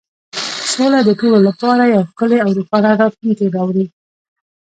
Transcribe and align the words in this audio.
سوله 0.73 0.99
د 1.05 1.09
ټولو 1.19 1.37
لپاره 1.47 1.83
یو 1.93 2.01
ښکلی 2.09 2.37
او 2.43 2.49
روښانه 2.57 2.89
راتلونکی 3.01 3.47
راوړي. 3.55 3.85